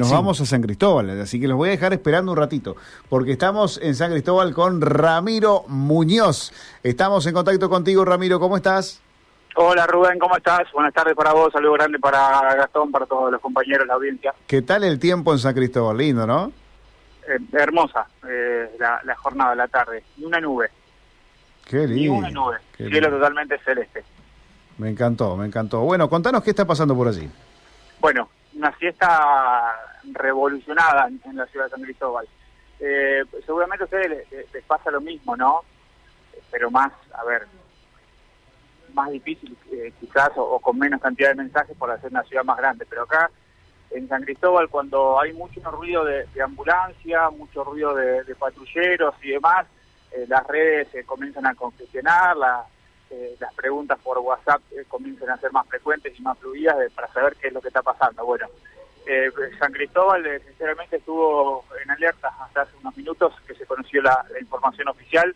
nos 0.00 0.08
Sí. 0.08 0.14
vamos 0.14 0.40
a 0.40 0.46
San 0.46 0.62
Cristóbal, 0.62 1.20
así 1.20 1.40
que 1.40 1.46
los 1.46 1.56
voy 1.56 1.68
a 1.68 1.72
dejar 1.72 1.92
esperando 1.92 2.32
un 2.32 2.38
ratito, 2.38 2.76
porque 3.08 3.32
estamos 3.32 3.78
en 3.82 3.94
San 3.94 4.10
Cristóbal 4.10 4.52
con 4.54 4.80
Ramiro 4.80 5.64
Muñoz. 5.68 6.52
Estamos 6.82 7.24
en 7.26 7.34
contacto 7.34 7.68
contigo, 7.70 8.04
Ramiro, 8.04 8.40
¿cómo 8.40 8.56
estás? 8.56 9.00
Hola 9.56 9.86
Rubén, 9.86 10.18
¿cómo 10.18 10.36
estás? 10.36 10.62
Buenas 10.72 10.94
tardes 10.94 11.14
para 11.14 11.32
vos, 11.32 11.52
saludo 11.52 11.72
grande 11.74 11.98
para 11.98 12.54
Gastón, 12.54 12.90
para 12.90 13.04
todos 13.06 13.30
los 13.32 13.40
compañeros 13.40 13.86
la 13.86 13.94
audiencia. 13.94 14.32
¿Qué 14.46 14.62
tal 14.62 14.84
el 14.84 14.98
tiempo 14.98 15.32
en 15.32 15.38
San 15.38 15.54
Cristóbal? 15.54 15.96
Lindo, 15.96 16.26
¿no? 16.26 16.52
Eh, 17.28 17.38
hermosa 17.52 18.06
eh, 18.28 18.70
la, 18.78 19.00
la 19.04 19.14
jornada, 19.16 19.54
la 19.54 19.68
tarde, 19.68 20.04
ni 20.16 20.24
una 20.24 20.40
nube, 20.40 20.70
Qué 21.66 21.86
ni 21.86 21.94
lindo. 21.94 22.14
una 22.14 22.30
nube, 22.30 22.56
qué 22.76 22.84
cielo 22.88 23.00
lindo. 23.08 23.16
totalmente 23.18 23.58
celeste. 23.64 24.04
Me 24.78 24.88
encantó, 24.88 25.36
me 25.36 25.46
encantó. 25.46 25.80
Bueno, 25.80 26.08
contanos 26.08 26.42
qué 26.42 26.50
está 26.50 26.64
pasando 26.64 26.94
por 26.96 27.06
allí. 27.08 27.28
Bueno, 28.00 28.28
una 28.54 28.72
fiesta 28.72 29.74
revolucionada 30.14 31.08
en, 31.08 31.36
la 31.36 31.46
ciudad 31.46 31.66
de 31.66 31.70
San 31.70 31.82
Cristóbal. 31.82 32.28
Eh, 32.78 33.24
seguramente 33.44 33.84
a 33.84 33.86
ustedes 33.86 34.26
les, 34.30 34.64
pasa 34.64 34.90
lo 34.90 35.00
mismo, 35.00 35.36
¿no? 35.36 35.60
Pero 36.50 36.70
más, 36.70 36.92
a 37.12 37.24
ver, 37.24 37.46
más 38.94 39.10
difícil 39.10 39.56
eh, 39.72 39.92
quizás 40.00 40.30
o, 40.36 40.58
con 40.60 40.78
menos 40.78 41.00
cantidad 41.00 41.30
de 41.30 41.36
mensajes 41.36 41.76
por 41.76 41.90
hacer 41.90 42.10
una 42.10 42.24
ciudad 42.24 42.44
más 42.44 42.56
grande. 42.58 42.86
Pero 42.88 43.02
acá 43.02 43.30
en 43.90 44.08
San 44.08 44.22
Cristóbal, 44.22 44.68
cuando 44.68 45.20
hay 45.20 45.32
mucho 45.32 45.60
ruido 45.70 46.04
de, 46.04 46.26
de 46.26 46.42
ambulancia, 46.42 47.28
mucho 47.30 47.64
ruido 47.64 47.94
de, 47.94 48.34
patrulleros 48.36 49.14
y 49.22 49.30
demás, 49.30 49.66
eh, 50.12 50.24
las 50.28 50.46
redes 50.46 50.88
se 50.92 51.04
comienzan 51.04 51.46
a 51.46 51.54
congestionar, 51.54 52.36
eh, 53.10 53.36
las 53.40 53.52
preguntas 53.54 53.98
por 53.98 54.18
WhatsApp 54.18 54.62
eh, 54.70 54.84
comienzan 54.88 55.30
a 55.30 55.36
ser 55.38 55.52
más 55.52 55.66
frecuentes 55.66 56.18
y 56.18 56.22
más 56.22 56.38
fluidas 56.38 56.78
de- 56.78 56.90
para 56.90 57.12
saber 57.12 57.36
qué 57.36 57.48
es 57.48 57.52
lo 57.52 57.60
que 57.60 57.68
está 57.68 57.82
pasando. 57.82 58.24
Bueno, 58.24 58.46
eh, 59.12 59.30
San 59.58 59.72
Cristóbal 59.72 60.24
eh, 60.24 60.40
sinceramente 60.46 60.96
estuvo 60.96 61.64
en 61.82 61.90
alerta 61.90 62.28
hasta 62.40 62.62
hace 62.62 62.76
unos 62.76 62.96
minutos 62.96 63.34
que 63.44 63.54
se 63.54 63.66
conoció 63.66 64.00
la, 64.02 64.24
información 64.40 64.86
oficial 64.86 65.34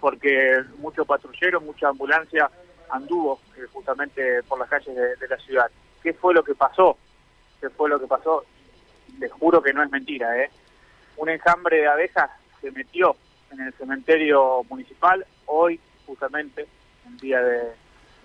porque 0.00 0.62
mucho 0.78 1.04
patrullero, 1.04 1.60
mucha 1.60 1.88
ambulancia 1.88 2.50
anduvo 2.90 3.40
eh, 3.56 3.66
justamente 3.72 4.42
por 4.44 4.58
las 4.58 4.70
calles 4.70 4.94
de, 4.94 5.16
de 5.16 5.28
la 5.28 5.36
ciudad. 5.38 5.70
¿Qué 6.02 6.14
fue 6.14 6.32
lo 6.32 6.42
que 6.42 6.54
pasó? 6.54 6.96
¿Qué 7.60 7.68
fue 7.68 7.90
lo 7.90 8.00
que 8.00 8.06
pasó? 8.06 8.44
Les 9.18 9.32
juro 9.32 9.62
que 9.62 9.74
no 9.74 9.82
es 9.82 9.90
mentira, 9.90 10.42
¿eh? 10.42 10.50
Un 11.16 11.28
enjambre 11.28 11.78
de 11.78 11.88
abejas 11.88 12.30
se 12.60 12.70
metió 12.70 13.16
en 13.50 13.60
el 13.60 13.72
cementerio 13.74 14.62
municipal 14.64 15.26
hoy, 15.46 15.80
justamente, 16.06 16.66
el 17.06 17.16
día 17.18 17.40
de, 17.40 17.72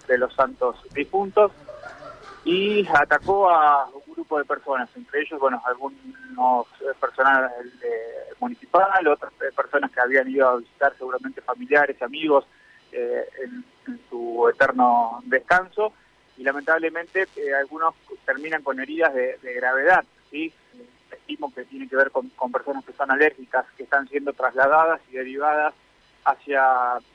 de 0.08 0.18
los 0.18 0.34
santos 0.34 0.78
difuntos, 0.94 1.52
y 2.52 2.86
atacó 2.94 3.50
a 3.50 3.88
un 3.88 4.14
grupo 4.14 4.38
de 4.38 4.44
personas, 4.44 4.90
entre 4.96 5.22
ellos, 5.22 5.40
bueno, 5.40 5.62
algunos 5.66 6.68
eh, 6.82 6.92
personal 7.00 7.50
eh, 7.82 8.34
municipal, 8.42 9.08
otras 9.08 9.32
eh, 9.42 9.54
personas 9.56 9.90
que 9.90 10.02
habían 10.02 10.30
ido 10.30 10.50
a 10.50 10.58
visitar 10.58 10.94
seguramente 10.98 11.40
familiares, 11.42 12.02
amigos, 12.02 12.46
eh, 12.92 13.26
en, 13.44 13.64
su 14.10 14.50
eterno 14.54 15.22
descanso, 15.26 15.94
y 16.38 16.44
lamentablemente 16.44 17.26
algunos 17.58 17.96
terminan 18.26 18.62
con 18.62 18.80
heridas 18.80 19.14
de, 19.14 19.54
gravedad, 19.56 20.04
¿sí? 20.30 20.54
Estimo 21.12 21.54
que 21.54 21.64
tiene 21.66 21.88
que 21.88 21.96
ver 21.96 22.12
con, 22.12 22.30
con 22.30 22.52
personas 22.52 22.86
que 22.86 22.94
son 22.94 23.12
alérgicas, 23.12 23.66
que 23.76 23.84
están 23.84 24.08
siendo 24.08 24.34
trasladadas 24.34 25.02
y 25.10 25.16
derivadas 25.16 25.74
hacia 26.26 26.62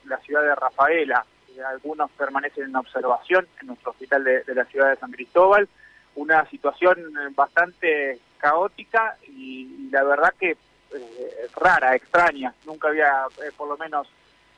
la 0.04 0.18
ciudad 0.24 0.42
de 0.42 0.54
Rafaela. 0.54 1.24
Algunos 1.64 2.10
permanecen 2.12 2.64
en 2.64 2.76
observación 2.76 3.46
en 3.60 3.68
nuestro 3.68 3.92
hospital 3.92 4.24
de, 4.24 4.54
la 4.54 4.64
ciudad 4.66 4.90
de 4.90 4.96
San 4.96 5.12
Cristóbal. 5.12 5.68
Una 6.14 6.48
situación 6.48 6.98
eh, 6.98 7.32
bastante 7.34 8.18
caótica 8.38 9.16
y, 9.28 9.88
la 9.90 10.04
verdad 10.04 10.34
que 10.38 10.50
eh, 10.50 11.48
rara, 11.56 11.94
extraña. 11.94 12.54
Nunca 12.64 12.88
había, 12.88 13.10
eh, 13.42 13.50
por 13.56 13.68
lo 13.68 13.76
menos, 13.76 14.08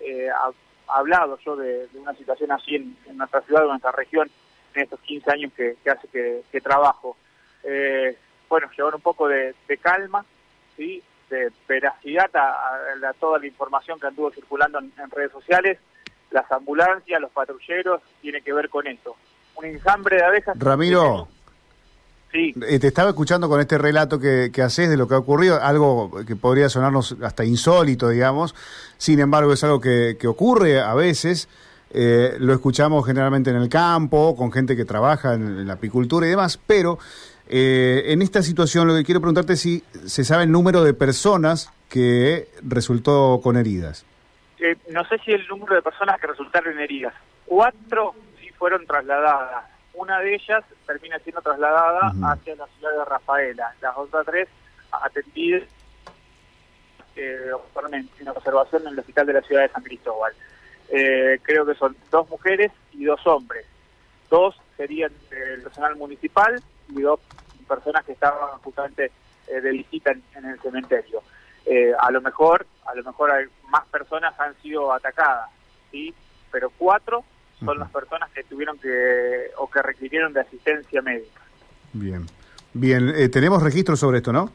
ha- 0.01 0.53
hablado 0.97 1.39
yo 1.45 1.57
de, 1.57 1.87
una 1.95 2.15
situación 2.15 2.51
así 2.53 2.77
en, 2.77 2.97
nuestra 3.17 3.43
ciudad 3.43 3.63
o 3.63 3.67
en 3.67 3.71
nuestra 3.71 3.93
región 3.93 4.31
en 4.75 4.83
estos 4.83 5.01
15 5.01 5.31
años 5.31 5.53
que, 5.55 5.77
hace 5.91 6.09
que, 6.09 6.61
trabajo. 6.61 7.17
Bueno, 8.49 8.71
llevar 8.77 8.95
un 8.95 9.03
poco 9.03 9.29
de, 9.29 9.55
calma, 9.83 10.25
¿sí? 10.77 11.03
de 11.29 11.53
veracidad 11.69 12.31
a, 12.35 13.13
toda 13.21 13.39
la 13.39 13.47
información 13.47 14.01
que 14.01 14.07
anduvo 14.07 14.31
circulando 14.31 14.79
en 14.79 15.11
redes 15.11 15.33
sociales. 15.33 15.79
Las 16.31 16.51
ambulancias, 16.53 17.21
los 17.21 17.31
patrulleros, 17.31 18.03
tiene 18.21 18.43
que 18.43 18.53
ver 18.53 18.69
con 18.69 18.87
eso. 18.87 19.17
Un 19.57 19.65
enjambre 19.65 20.17
de 20.17 20.25
abejas. 20.25 20.59
Ramiro, 20.59 21.29
Sí, 22.31 22.55
eh, 22.69 22.79
te 22.79 22.89
estaba 22.89 23.09
escuchando 23.09 23.49
con 23.49 23.59
este 23.59 23.79
relato 23.79 24.19
que, 24.19 24.51
que 24.53 24.61
haces 24.61 24.91
de 24.91 24.99
lo 24.99 25.09
que 25.09 25.15
ha 25.15 25.19
ocurrido, 25.19 25.63
algo 25.63 26.11
que 26.27 26.37
podría 26.37 26.69
sonarnos 26.69 27.17
hasta 27.23 27.43
insólito, 27.45 28.11
digamos. 28.11 28.55
Sin 28.99 29.19
embargo, 29.19 29.53
es 29.55 29.65
algo 29.65 29.81
que, 29.81 30.19
que 30.21 30.29
ocurre 30.29 30.81
a 30.81 30.93
veces. 30.95 31.49
Eh, 31.91 32.37
lo 32.39 32.53
escuchamos 32.53 33.07
generalmente 33.07 33.49
en 33.49 33.57
el 33.57 33.71
campo, 33.71 34.37
con 34.37 34.53
gente 34.53 34.77
que 34.77 34.85
trabaja 34.85 35.33
en, 35.33 35.43
en 35.61 35.67
la 35.67 35.75
apicultura 35.75 36.27
y 36.27 36.31
demás, 36.31 36.61
pero 36.67 36.99
eh, 37.49 38.05
en 38.09 38.21
esta 38.21 38.43
situación 38.43 38.87
lo 38.87 38.95
que 38.95 39.05
quiero 39.05 39.23
preguntarte 39.23 39.55
es 39.55 39.61
si 39.61 39.83
se 40.05 40.23
sabe 40.23 40.45
el 40.45 40.53
número 40.53 40.85
de 40.85 40.93
personas 40.93 41.71
que 41.89 42.49
resultó 42.63 43.41
con 43.43 43.57
heridas. 43.57 44.05
Eh, 44.61 44.77
no 44.91 45.05
sé 45.05 45.19
si 45.19 45.33
el 45.33 45.47
número 45.47 45.75
de 45.75 45.83
personas 45.83 46.21
que 46.21 46.27
resultaron 46.27 46.79
heridas. 46.79 47.15
Cuatro 47.47 48.15
sí 48.41 48.49
fueron 48.51 48.87
trasladadas. 48.87 49.65
Una 49.95 50.21
de 50.21 50.35
ellas 50.35 50.65
termina 50.87 51.19
siendo 51.21 51.43
trasladada 51.43 52.13
hacia 52.31 52.57
la 52.57 52.67
ciudad 52.67 52.99
de 52.99 53.05
Rafaela. 53.05 53.75
Las 53.81 53.97
otras 53.97 54.27
tres 54.27 54.49
atendidas 54.91 55.63
eh, 57.17 57.51
fueron 57.73 57.95
en 57.95 58.29
observación 58.29 58.83
en 58.83 58.93
el 58.93 58.99
hospital 58.99 59.27
de 59.27 59.33
la 59.33 59.43
ciudad 59.43 59.63
de 59.63 59.69
San 59.69 59.83
Cristóbal. 59.83 60.33
Eh, 60.91 61.39
creo 61.43 61.67
que 61.67 61.75
son 61.75 61.97
dos 62.11 62.29
mujeres 62.31 62.73
y 62.93 63.05
dos 63.05 63.27
hombres. 63.27 63.67
Dos 64.31 64.57
serían 64.77 65.13
del 65.31 65.63
personal 65.63 65.97
municipal 65.97 66.63
y 66.89 67.01
dos 67.01 67.21
personas 67.67 68.05
que 68.05 68.13
estaban 68.13 68.59
justamente 68.61 69.11
eh, 69.49 69.61
de 69.61 69.71
visita 69.71 70.13
en, 70.13 70.23
en 70.37 70.45
el 70.47 70.61
cementerio. 70.61 71.23
Eh, 71.71 71.93
a 71.99 72.11
lo 72.11 72.21
mejor, 72.21 72.67
a 72.87 72.95
lo 72.95 73.05
mejor 73.05 73.31
hay 73.31 73.45
más 73.69 73.85
personas 73.87 74.39
han 74.41 74.57
sido 74.63 74.93
atacadas, 74.93 75.51
sí, 75.91 76.15
pero 76.51 76.71
cuatro 76.71 77.25
son 77.63 77.79
las 77.79 77.91
personas 77.91 78.31
que 78.31 78.45
tuvieron 78.45 78.79
que 78.79 79.51
o 79.59 79.69
que 79.69 79.83
requirieron 79.83 80.33
de 80.33 80.41
asistencia 80.41 81.03
médica. 81.03 81.43
Bien. 81.93 82.27
Bien, 82.73 83.13
eh, 83.15 83.29
tenemos 83.29 83.63
registros 83.63 83.99
sobre 83.99 84.19
esto, 84.19 84.33
¿no? 84.33 84.51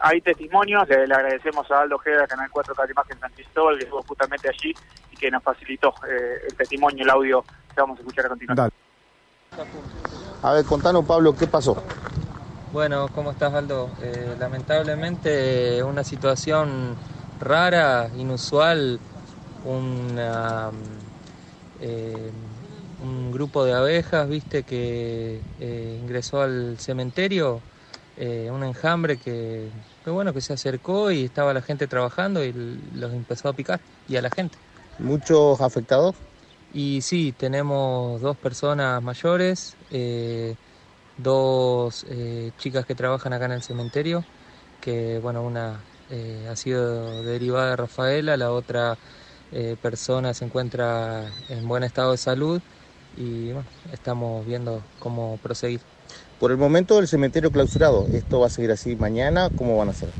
Hay 0.00 0.20
testimonios, 0.20 0.86
le, 0.88 1.06
le 1.06 1.14
agradecemos 1.14 1.70
a 1.70 1.80
Aldo 1.80 1.96
Ojeda, 1.96 2.26
Canal 2.26 2.50
4 2.50 2.74
Calimagen 2.74 3.18
San 3.18 3.32
Cristóbal, 3.32 3.78
que 3.78 3.84
estuvo 3.84 4.02
justamente 4.02 4.48
allí 4.48 4.74
y 5.10 5.16
que 5.16 5.30
nos 5.30 5.42
facilitó 5.42 5.94
eh, 6.06 6.46
el 6.48 6.54
testimonio, 6.56 7.04
el 7.04 7.10
audio 7.10 7.42
que 7.42 7.80
vamos 7.80 7.98
a 7.98 8.02
escuchar 8.02 8.26
a 8.26 8.28
continuación. 8.28 8.70
Dale. 9.56 9.70
A 10.42 10.52
ver, 10.52 10.64
contanos, 10.64 11.04
Pablo, 11.06 11.34
¿qué 11.34 11.46
pasó? 11.46 11.82
Bueno, 12.74 13.06
¿cómo 13.14 13.30
estás, 13.30 13.54
Aldo? 13.54 13.88
Eh, 14.02 14.34
lamentablemente 14.36 15.80
una 15.84 16.02
situación 16.02 16.96
rara, 17.38 18.10
inusual, 18.16 18.98
una, 19.64 20.72
eh, 21.78 22.32
un 22.98 23.30
grupo 23.30 23.64
de 23.64 23.74
abejas, 23.74 24.28
viste, 24.28 24.64
que 24.64 25.40
eh, 25.60 25.98
ingresó 26.00 26.42
al 26.42 26.76
cementerio, 26.80 27.62
eh, 28.16 28.50
un 28.50 28.64
enjambre 28.64 29.18
que, 29.18 29.70
que 30.02 30.10
bueno, 30.10 30.34
que 30.34 30.40
se 30.40 30.52
acercó 30.52 31.12
y 31.12 31.26
estaba 31.26 31.54
la 31.54 31.62
gente 31.62 31.86
trabajando 31.86 32.42
y 32.42 32.52
los 32.52 33.12
empezó 33.14 33.50
a 33.50 33.54
picar 33.54 33.82
y 34.08 34.16
a 34.16 34.22
la 34.22 34.30
gente. 34.30 34.58
¿Muchos 34.98 35.60
afectados? 35.60 36.16
Y 36.72 37.02
sí, 37.02 37.32
tenemos 37.38 38.20
dos 38.20 38.36
personas 38.36 39.00
mayores, 39.00 39.76
eh, 39.90 40.56
dos 41.18 42.06
eh, 42.08 42.52
chicas 42.58 42.86
que 42.86 42.94
trabajan 42.94 43.32
acá 43.32 43.46
en 43.46 43.52
el 43.52 43.62
cementerio, 43.62 44.24
que 44.80 45.18
bueno, 45.20 45.42
una 45.42 45.80
eh, 46.10 46.48
ha 46.50 46.56
sido 46.56 47.22
derivada 47.22 47.70
de 47.70 47.76
Rafaela, 47.76 48.36
la 48.36 48.52
otra 48.52 48.96
eh, 49.52 49.76
persona 49.80 50.34
se 50.34 50.44
encuentra 50.44 51.24
en 51.48 51.66
buen 51.68 51.84
estado 51.84 52.12
de 52.12 52.18
salud 52.18 52.60
y 53.16 53.52
bueno, 53.52 53.68
estamos 53.92 54.44
viendo 54.46 54.82
cómo 54.98 55.38
proseguir. 55.42 55.80
Por 56.40 56.50
el 56.50 56.56
momento 56.56 56.98
el 56.98 57.08
cementerio 57.08 57.50
clausurado. 57.50 58.06
¿Esto 58.12 58.40
va 58.40 58.48
a 58.48 58.50
seguir 58.50 58.72
así 58.72 58.96
mañana? 58.96 59.50
¿Cómo 59.56 59.76
van 59.76 59.88
a 59.88 59.90
hacer? 59.92 60.10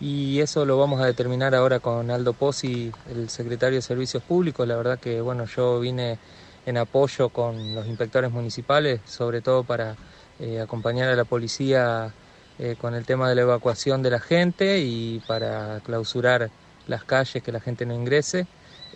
Y 0.00 0.40
eso 0.40 0.64
lo 0.64 0.78
vamos 0.78 1.00
a 1.00 1.06
determinar 1.06 1.54
ahora 1.54 1.80
con 1.80 2.10
Aldo 2.10 2.32
Pozzi, 2.32 2.92
el 3.10 3.28
secretario 3.28 3.76
de 3.76 3.82
Servicios 3.82 4.22
Públicos. 4.22 4.66
La 4.66 4.76
verdad 4.76 4.98
que 4.98 5.20
bueno, 5.20 5.44
yo 5.44 5.80
vine 5.80 6.18
en 6.66 6.78
apoyo 6.78 7.28
con 7.28 7.74
los 7.74 7.86
inspectores 7.86 8.30
municipales, 8.30 9.00
sobre 9.04 9.40
todo 9.40 9.64
para 9.64 9.96
eh, 10.38 10.60
acompañar 10.60 11.08
a 11.08 11.16
la 11.16 11.24
policía 11.24 12.12
eh, 12.58 12.76
con 12.80 12.94
el 12.94 13.04
tema 13.04 13.28
de 13.28 13.34
la 13.34 13.42
evacuación 13.42 14.02
de 14.02 14.10
la 14.10 14.20
gente 14.20 14.78
y 14.80 15.20
para 15.26 15.80
clausurar 15.80 16.50
las 16.86 17.04
calles, 17.04 17.42
que 17.42 17.52
la 17.52 17.60
gente 17.60 17.86
no 17.86 17.94
ingrese. 17.94 18.46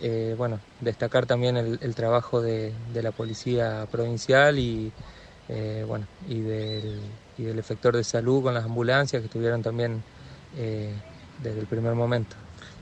Eh, 0.01 0.35
bueno, 0.37 0.59
destacar 0.81 1.25
también 1.25 1.57
el, 1.57 1.79
el 1.81 1.95
trabajo 1.95 2.41
de, 2.41 2.73
de 2.93 3.03
la 3.03 3.11
policía 3.11 3.85
provincial 3.91 4.57
y, 4.57 4.91
bueno, 5.87 6.07
y 6.27 6.41
del 6.41 6.99
y 7.37 7.43
del 7.43 7.59
efector 7.59 7.95
de 7.95 8.03
salud 8.03 8.43
con 8.43 8.53
las 8.53 8.63
ambulancias 8.65 9.21
que 9.21 9.25
estuvieron 9.25 9.61
también 9.61 10.01
desde 10.55 11.59
el 11.59 11.67
primer 11.67 11.93
momento. 11.93 12.35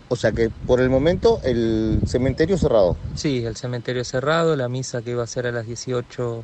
O 0.09 0.15
sea 0.17 0.33
que 0.33 0.49
por 0.49 0.81
el 0.81 0.89
momento 0.89 1.39
el 1.43 2.01
cementerio 2.05 2.57
cerrado. 2.57 2.97
Sí, 3.15 3.45
el 3.45 3.55
cementerio 3.55 4.03
cerrado, 4.03 4.57
la 4.57 4.67
misa 4.67 5.01
que 5.01 5.11
iba 5.11 5.23
a 5.23 5.27
ser 5.27 5.47
a 5.47 5.51
las 5.53 5.65
18 5.65 6.43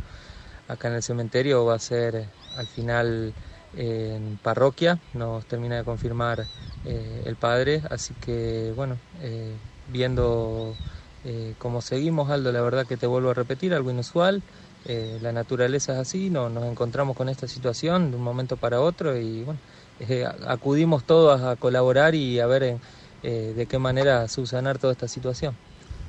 acá 0.67 0.87
en 0.89 0.95
el 0.95 1.03
cementerio 1.03 1.65
va 1.65 1.75
a 1.75 1.79
ser 1.79 2.15
eh, 2.15 2.29
al 2.55 2.67
final 2.67 3.35
en 3.73 4.37
parroquia, 4.39 4.99
nos 5.13 5.45
termina 5.45 5.77
de 5.77 5.83
confirmar 5.83 6.49
eh, 6.83 7.23
el 7.25 7.37
padre, 7.37 7.81
así 7.89 8.15
que 8.19 8.71
bueno, 8.75 9.01
eh, 9.19 9.59
viendo 9.85 10.79
eh, 11.23 11.55
cómo 11.57 11.81
seguimos, 11.81 12.29
Aldo, 12.29 12.51
la 12.51 12.61
verdad 12.61 12.85
que 12.87 12.97
te 12.97 13.07
vuelvo 13.07 13.29
a 13.31 13.33
repetir, 13.33 13.73
algo 13.73 13.91
inusual, 13.91 14.43
eh, 14.83 15.17
la 15.21 15.31
naturaleza 15.33 15.93
es 15.93 15.99
así, 15.99 16.29
no, 16.29 16.49
nos 16.49 16.65
encontramos 16.65 17.15
con 17.15 17.29
esta 17.29 17.47
situación 17.47 18.11
de 18.11 18.17
un 18.17 18.23
momento 18.23 18.57
para 18.57 18.81
otro 18.81 19.17
y 19.17 19.43
bueno, 19.43 19.59
eh, 19.99 20.25
acudimos 20.47 21.03
todos 21.05 21.41
a 21.41 21.57
colaborar 21.57 22.15
y 22.15 22.39
a 22.39 22.47
ver 22.47 22.63
en, 22.63 22.79
eh, 23.21 23.53
de 23.55 23.67
qué 23.67 23.79
manera 23.79 24.27
subsanar 24.27 24.77
toda 24.79 24.93
esta 24.93 25.07
situación. 25.07 25.57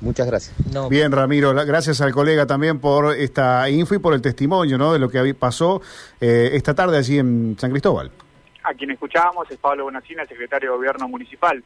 Muchas 0.01 0.27
gracias. 0.27 0.55
No, 0.73 0.87
Bien, 0.89 1.11
Ramiro, 1.11 1.53
la- 1.53 1.65
gracias 1.65 1.99
al 2.01 2.11
colega 2.13 2.45
también 2.45 2.79
por 2.79 3.15
esta 3.15 3.69
info 3.69 3.95
y 3.95 3.99
por 3.99 4.13
el 4.13 4.21
testimonio 4.21 4.77
¿no? 4.77 4.93
de 4.93 4.99
lo 4.99 5.09
que 5.09 5.33
pasó 5.33 5.81
eh, 6.21 6.51
esta 6.53 6.73
tarde 6.73 6.97
allí 6.97 7.19
en 7.19 7.57
San 7.59 7.71
Cristóbal. 7.71 8.09
A 8.63 8.73
quien 8.73 8.91
escuchábamos 8.91 9.49
es 9.49 9.57
Pablo 9.57 9.85
Bonacina, 9.85 10.25
secretario 10.25 10.71
de 10.71 10.77
Gobierno 10.77 11.07
Municipal. 11.07 11.63